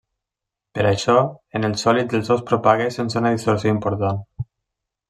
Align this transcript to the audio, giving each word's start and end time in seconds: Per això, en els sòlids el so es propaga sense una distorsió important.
Per 0.77 0.85
això, 0.91 1.17
en 1.59 1.69
els 1.69 1.85
sòlids 1.87 2.17
el 2.21 2.27
so 2.31 2.39
es 2.39 2.43
propaga 2.49 2.91
sense 2.99 3.23
una 3.23 3.35
distorsió 3.39 3.79
important. 3.79 4.27